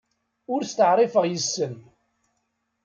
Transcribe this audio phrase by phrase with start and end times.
[0.53, 1.75] Ur steɛṛifeɣ yes-sen.